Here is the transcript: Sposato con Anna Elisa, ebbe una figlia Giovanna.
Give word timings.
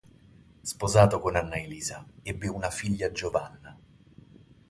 Sposato 0.63 1.19
con 1.19 1.35
Anna 1.35 1.57
Elisa, 1.57 2.03
ebbe 2.23 2.47
una 2.47 2.71
figlia 2.71 3.11
Giovanna. 3.11 3.77